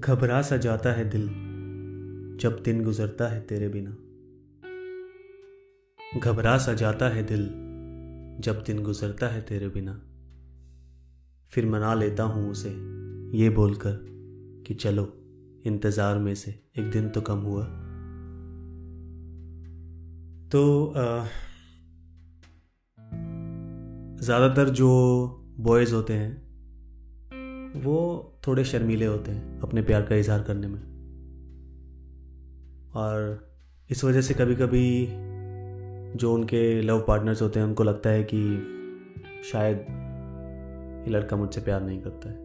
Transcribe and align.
घबरा 0.00 0.42
सा 0.42 0.56
जाता 0.56 0.92
है 0.92 1.10
दिल, 1.10 1.26
जब 2.40 2.62
दिन 2.64 2.84
गुजरता 2.84 3.28
है 3.28 3.40
तेरे 3.40 3.68
बिना। 3.68 3.90
घबरा 6.20 6.58
सा 6.58 6.72
जाता 6.72 7.08
है 7.08 7.22
दिल, 7.22 7.46
जब 8.40 8.62
दिन 8.66 8.82
गुजरता 8.82 9.28
है 9.28 9.42
तेरे 9.42 9.68
बिना। 9.68 9.92
फिर 11.52 11.66
मना 11.66 11.94
लेता 11.94 12.22
हूँ 12.22 12.50
उसे, 12.50 12.70
ये 13.38 13.50
बोलकर 13.50 13.98
कि 14.66 14.74
चलो, 14.74 15.12
इंतज़ार 15.66 16.18
में 16.18 16.34
से, 16.34 16.50
एक 16.78 16.90
दिन 16.90 17.08
तो 17.08 17.20
कम 17.20 17.38
हुआ। 17.38 17.64
तो 20.48 20.94
ज़्यादातर 24.24 24.68
जो 24.68 24.90
बॉयज़ 25.60 25.94
होते 25.94 26.12
हैं 26.12 26.49
वो 27.76 28.32
थोड़े 28.46 28.64
शर्मीले 28.64 29.06
होते 29.06 29.30
हैं 29.30 29.60
अपने 29.60 29.82
प्यार 29.82 30.02
का 30.02 30.14
इजहार 30.14 30.42
करने 30.42 30.66
में। 30.66 30.80
और 32.94 33.48
इस 33.90 34.04
वजह 34.04 34.20
से 34.20 34.34
कभी 34.34 34.54
कभी 34.54 35.08
जो 36.18 36.34
उनके 36.34 36.82
लव 36.82 37.04
पार्टनर्स 37.08 37.42
होते 37.42 37.60
हैं, 37.60 37.66
उनको 37.66 37.84
लगता 37.84 38.10
है 38.10 38.24
कि 38.34 38.66
शायद 39.52 39.76
ये 41.06 41.10
लड़का 41.10 41.36
मुझसे 41.36 41.60
प्यार 41.60 41.82
नहीं 41.82 42.02
करता 42.02 42.28
है। 42.28 42.36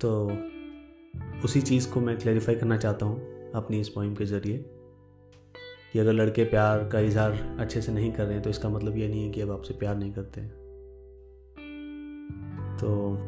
तो 0.00 0.32
उसी 1.44 1.62
चीज़ 1.62 1.90
को 1.90 2.00
मैं 2.00 2.18
क्लैरिफाई 2.18 2.54
करना 2.54 2.76
चाहता 2.76 3.06
हूँ 3.06 3.16
अपनी 3.52 3.80
इस 3.80 3.88
पॉइंट 3.88 4.18
के 4.18 4.24
ज़रिए 4.24 4.58
कि 5.92 5.98
अगर 5.98 6.12
लड़के 6.12 6.44
प्यार 6.44 6.88
का 6.88 7.00
इजहार 7.00 7.56
अच्छे 7.60 7.82
से 7.82 7.92
नहीं 7.92 8.12
कर 8.12 8.24
रहे 8.24 8.34
हैं 8.34 8.42
तो 8.42 8.50
इसका 8.50 8.68
मतलब 8.68 8.96
ये 8.96 9.08
नहीं 9.08 9.24
है 9.24 9.30
कि 9.30 9.40
अब 9.40 9.50
आपसे 9.50 9.74
प्यार 9.74 9.96
नहीं 9.96 10.12
करते 10.12 10.40
हैं। 10.40 10.50
तो 12.76 13.18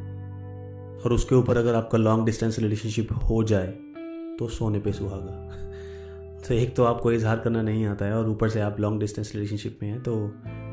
और 1.04 1.12
उसके 1.12 1.34
ऊपर 1.34 1.56
अगर 1.56 1.74
आपका 1.74 1.98
लॉन्ग 1.98 2.26
डिस्टेंस 2.26 2.58
रिलेशनशिप 2.58 3.08
हो 3.12 3.44
जाए 3.44 3.66
तो 4.38 4.48
सोने 4.48 4.78
पे 4.78 4.92
सुहागा। 4.92 5.48
तो 6.48 6.54
एक 6.54 6.76
तो 6.76 6.84
आपको 6.84 7.12
इजहार 7.12 7.38
करना 7.38 7.62
नहीं 7.62 7.86
आता 7.86 8.04
है, 8.04 8.12
और 8.12 8.28
ऊपर 8.28 8.48
से 8.48 8.60
आप 8.60 8.80
लॉन्ग 8.80 9.00
डिस्टेंस 9.00 9.32
रिलेशनशिप 9.34 9.78
में 9.82 9.90
हैं 9.90 10.02
तो 10.02 10.28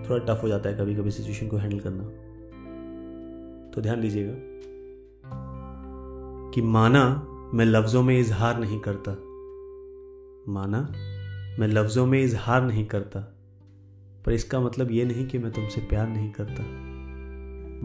थोड़ा 0.10 0.18
टफ 0.18 0.44
हो 0.44 0.48
जाता 0.48 0.70
है 0.70 0.78
कभी 0.78 0.96
कभी 0.96 1.12
सिचुएशन 1.12 1.48
को 1.48 1.58
हैंडल 1.58 1.80
करना। 1.80 2.04
तो 3.72 3.82
ध्यान 3.82 4.02
दीजिएगा 4.02 4.34
कि 6.54 6.62
माना 6.62 7.28
मैं 7.54 7.66
लफ्ज़ों 7.66 8.04
में 8.04 8.20
इजहार 8.20 8.60
नहीं 8.60 8.80
करता। 8.80 9.12
माना 10.54 10.82
मैं 11.60 11.68
लफ्ज़ों 11.68 12.06
में 12.06 12.24
इजहार 12.24 12.64
नहीं 12.64 12.86
करता। 12.86 13.20
पर 14.26 14.34
इसका 14.34 14.60
मतलब 14.60 14.92
ये 14.92 15.06
नहीं 15.06 15.28
कि 15.28 15.38
मैं 15.38 15.52
तुमसे 15.52 15.82
प्यार 15.82 16.08
नहीं 16.10 16.32
करता। 16.32 16.64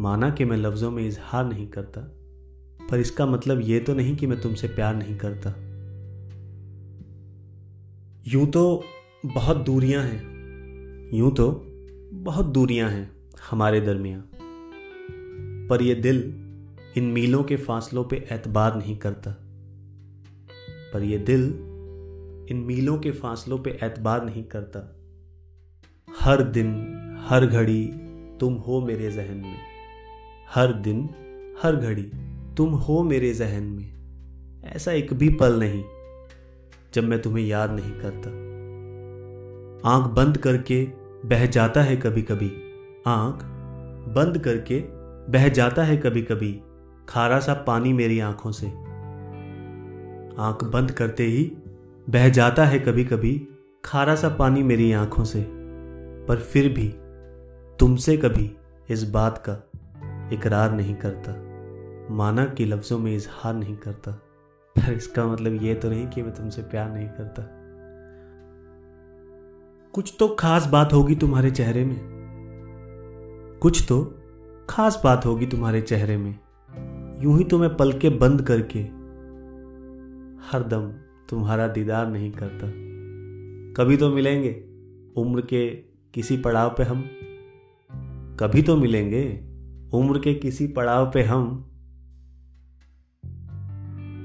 माना 0.02 0.30
कि 0.30 0.44
मैं 0.44 0.56
लफ्ज़ों 0.56 0.90
में 0.90 1.08
इजहार 1.08 1.44
नहीं 1.44 1.68
करता। 1.68 2.19
पर 2.90 3.00
इसका 3.00 3.26
मतलब 3.26 3.60
ये 3.60 3.80
तो 3.80 3.94
नहीं 3.94 4.16
कि 4.16 4.26
मैं 4.26 4.40
तुमसे 4.40 4.68
प्यार 4.68 4.94
नहीं 4.94 5.16
करता। 5.16 5.50
यूँ 8.28 8.46
तो 8.46 8.84
बहुत 9.26 9.56
दूरियाँ 9.56 10.02
हैं। 10.02 10.30
यूँ 11.14 11.34
तो 11.34 11.66
बहुत 12.12 12.46
दूरियाँ 12.46 12.90
हैं 12.90 13.12
हमारे 13.50 13.80
दरमियान। 13.80 14.24
पर 15.70 15.82
यह 15.82 15.94
दिल 15.94 16.18
इन 16.96 17.04
मीलों 17.04 17.44
के 17.44 17.56
फासलों 17.56 18.04
पे 18.04 18.16
एतबार 18.32 18.76
नहीं 18.76 18.96
करता। 18.96 19.30
पर 20.92 21.02
यह 21.02 21.24
दिल 21.24 21.42
इन 22.50 22.56
मीलों 22.56 22.98
के 22.98 23.10
फासलों 23.10 23.58
पे 23.58 23.70
एतबार 23.70 24.24
नहीं 24.24 24.44
करता। 24.44 24.96
हर 26.20 26.42
दिन, 26.42 26.96
हर 27.28 27.46
घड़ी 27.46 27.90
तुम 28.38 28.54
हो 28.54 28.80
मेरे 28.80 29.10
जहन 29.10 29.36
में। 29.36 29.56
हर 30.54 30.72
दिन, 30.72 31.08
हर 31.62 31.76
घड़ी 31.76 32.12
तुम 32.56 32.70
हो 32.70 33.02
मेरे 33.02 33.32
जहन 33.34 33.62
में। 33.62 34.00
ऐसा 34.64 34.92
एक 34.92 35.14
भी 35.14 35.28
पल 35.28 35.58
नहीं 35.58 35.84
जब 36.94 37.04
मैं 37.04 37.22
तुम्हें 37.22 37.44
याद 37.44 37.70
नहीं 37.70 37.92
करता। 37.92 38.30
आँख 39.90 40.10
बंद 40.10 40.38
करके 40.38 40.84
बह 41.24 41.46
जाता 41.46 41.82
है 41.82 41.96
कभी 41.96 42.22
कभी 42.22 42.50
आँख 43.06 43.44
बंद 44.14 44.38
करके 44.38 44.80
बह 45.32 45.48
जाता 45.48 45.84
है 45.84 45.96
कभी 45.96 46.22
कभी 46.22 46.60
खारा 47.08 47.40
सा 47.40 47.54
पानी 47.54 47.92
मेरी 47.92 48.20
आँखों 48.20 48.52
से। 48.52 48.66
आँख 50.42 50.64
बंद 50.64 50.90
करते 50.90 51.24
ही 51.24 51.44
बह 52.10 52.28
जाता 52.28 52.64
है 52.64 52.78
कभी 52.78 53.04
कभी 53.04 53.48
खारा 53.84 54.14
सा 54.14 54.28
पानी 54.28 54.62
मेरी 54.62 54.92
आँखों 54.92 55.24
से। 55.24 55.46
पर 56.28 56.36
फिर 56.36 56.72
भी 56.72 56.88
तुमसे 57.78 58.16
कभी 58.16 58.56
इस 58.90 59.10
बात 59.10 59.44
का 59.48 59.70
इकरार 60.32 60.72
नहीं 60.72 60.94
करता। 60.94 61.49
माना 62.10 62.46
कि 62.46 62.64
लफ्ज़ों 62.64 62.98
में 62.98 63.16
इजहार 63.16 63.54
नहीं 63.54 63.76
करता। 63.76 64.10
पर 64.76 64.92
इसका 64.92 65.26
मतलब 65.26 65.62
ये 65.62 65.74
तो 65.74 65.90
नहीं 65.90 66.06
कि 66.06 66.22
मैं 66.22 66.34
तुमसे 66.34 66.62
प्यार 66.62 66.90
नहीं 66.92 67.08
करता। 67.08 67.42
कुछ 69.92 70.16
तो 70.18 70.28
खास 70.28 70.66
बात 70.66 70.92
होगी 70.92 71.14
तुम्हारे 71.14 71.50
चेहरे 71.50 71.84
में। 71.84 71.96
कुछ 73.62 73.86
तो 73.88 74.18
खास 74.70 75.00
बात 75.04 75.26
होगी 75.26 75.46
तुम्हारे 75.46 75.80
चेहरे 75.80 76.16
में। 76.16 76.38
यूँ 77.22 77.38
ही 77.38 77.44
तुम्हें 77.44 77.76
पल 77.76 77.92
के 77.92 78.08
बंद 78.08 78.42
करके 78.42 78.78
हरदम 80.46 80.92
तुम्हारा 81.28 81.68
दीदार 81.68 82.06
नहीं 82.06 82.32
करता। 82.32 82.66
कभी 83.72 83.96
तो 83.96 84.10
मिलेंगे 84.10 84.64
उम्र 85.16 85.40
के 85.40 85.70
किसी 86.14 86.36
पड़ाव 86.36 86.70
पे 86.70 86.82
हम। 86.82 87.10
कभी 88.40 88.62
तो 88.62 88.76
मिलेंगे 88.76 89.44
उम्र 89.94 90.18
के 90.18 90.34
किसी 90.34 90.66
पड़ाव 90.66 91.10
पे 91.10 91.22
हम। 91.22 91.69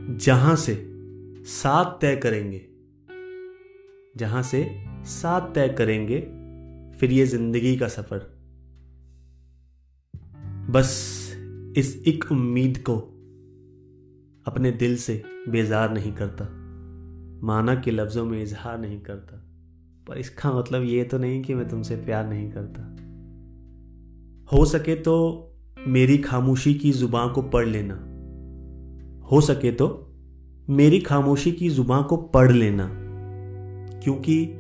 जहाँ 0.10 0.56
से 0.56 0.74
साथ 1.46 1.86
तय 2.02 2.16
करेंगे, 2.16 2.62
जहाँ 4.18 4.44
से 4.44 4.84
साथ 5.06 5.54
तय 5.54 5.70
करेंगे, 5.70 6.20
फिर 7.00 7.12
ये 7.12 7.26
ज़िंदगी 7.26 7.78
का 7.78 7.88
सफ़र। 7.88 8.20
बस 10.70 10.92
इस 11.78 12.04
एक 12.08 12.32
उम्मीद 12.32 12.78
को 12.78 12.98
अपने 14.48 14.72
दिल 14.72 14.98
से 14.98 15.24
बेजार 15.50 15.94
नहीं 15.94 16.14
करता, 16.14 16.46
माना 17.48 17.76
के 17.76 17.92
लफ्ज़ों 17.92 18.26
में 18.26 18.44
इजहार 18.44 18.80
नहीं 18.80 19.02
करता। 19.02 19.42
पर 20.08 20.18
इसका 20.18 20.52
मतलब 20.54 20.84
ये 20.84 21.04
तो 21.04 21.18
नहीं 21.18 21.44
कि 21.44 21.54
मैं 21.54 21.70
तुमसे 21.70 21.96
प्यार 21.96 22.28
नहीं 22.28 22.52
करता। 22.52 22.82
हो 24.56 24.66
सके 24.66 24.96
तो 24.96 25.16
मेरी 25.88 26.18
खामोशी 26.18 26.74
की 26.74 26.92
ज़ुबान 26.92 27.30
को 27.30 27.42
पढ़ 27.42 27.66
लेना। 27.66 28.12
हो 29.32 29.42
सके 29.42 29.72
तो 29.72 30.12
मेरी 30.70 31.00
खामोशी 31.00 31.52
की 31.52 31.70
ज़ुबान 31.70 32.04
को 32.04 32.18
पढ़ 32.18 32.52
लेना, 32.52 32.90
क्योंकि 34.04 34.54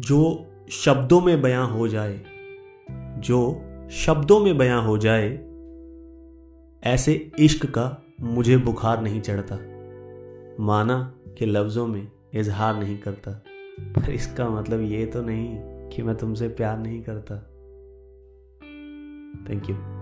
जो 0.00 0.46
शब्दों 0.70 1.20
में 1.20 1.42
बयां 1.42 1.70
हो 1.70 1.88
जाए, 1.88 2.20
जो 3.18 3.62
शब्दों 3.90 4.40
में 4.40 4.58
बयां 4.58 4.86
हो 4.86 4.98
जाए, 4.98 5.28
ऐसे 6.84 7.32
इश्क 7.38 7.66
का 7.66 8.02
मुझे 8.20 8.56
बुखार 8.56 9.02
नहीं 9.02 9.20
चढ़ता। 9.20 9.56
माना 10.64 11.14
कि 11.38 11.46
लफ्ज़ों 11.46 11.86
में 11.86 12.08
इजहार 12.34 12.78
नहीं 12.80 12.98
करता। 12.98 13.44
पर 13.80 14.10
इसका 14.10 14.48
मतलब 14.48 14.80
ये 14.80 15.06
तो 15.06 15.22
नहीं 15.22 15.58
कि 15.88 16.02
मैं 16.02 16.16
तुमसे 16.16 16.48
प्यार 16.48 16.78
नहीं 16.78 17.02
करता। 17.02 17.36
Thank 19.48 19.70
you 19.70 19.99